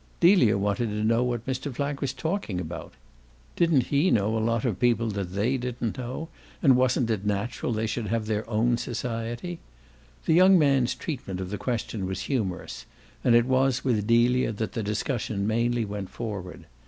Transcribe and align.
Delia 0.19 0.57
wanted 0.57 0.87
to 0.87 1.03
know 1.03 1.21
what 1.23 1.45
Mr. 1.45 1.71
Flack 1.71 2.01
was 2.01 2.11
talking 2.11 2.59
about: 2.59 2.93
didn't 3.55 3.83
he 3.93 4.09
know 4.09 4.35
a 4.35 4.41
lot 4.43 4.65
of 4.65 4.79
people 4.79 5.11
that 5.11 5.33
they 5.35 5.57
didn't 5.57 5.95
know 5.95 6.27
and 6.63 6.75
wasn't 6.75 7.11
it 7.11 7.23
natural 7.23 7.71
they 7.71 7.85
should 7.85 8.07
have 8.07 8.25
their 8.25 8.49
own 8.49 8.77
society? 8.77 9.59
The 10.25 10.33
young 10.33 10.57
man's 10.57 10.95
treatment 10.95 11.39
of 11.39 11.51
the 11.51 11.57
question 11.59 12.07
was 12.07 12.21
humorous, 12.21 12.87
and 13.23 13.35
it 13.35 13.45
was 13.45 13.83
with 13.85 14.07
Delia 14.07 14.51
that 14.53 14.71
the 14.71 14.81
discussion 14.81 15.45
mainly 15.45 15.85
went 15.85 16.09
forward. 16.09 16.65